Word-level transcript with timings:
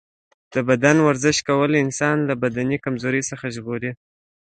د 0.53 0.55
بدن 0.69 0.97
ورزش 1.07 1.37
کول 1.47 1.71
انسان 1.83 2.17
له 2.29 2.33
بدني 2.43 2.77
کمزورۍ 2.85 3.21
څخه 3.31 3.45
ژغوري. 3.55 3.91